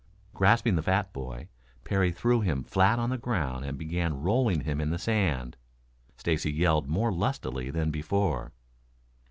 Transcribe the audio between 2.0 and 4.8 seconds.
threw him flat on the ground and began rolling